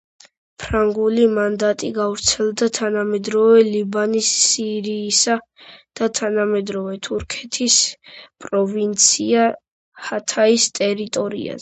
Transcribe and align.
ფრანგული 0.61 1.25
მანდატი 1.33 1.89
გავრცელდა 1.97 2.69
თანამედროვე 2.77 3.59
ლიბანის, 3.67 4.29
სირიისა 4.47 5.35
და 6.01 6.09
თანამედროვე 6.23 6.97
თურქეთის 7.09 7.77
პროვინცია 8.47 9.45
ჰათაის 10.09 10.69
ტერიტორიაზე. 10.81 11.59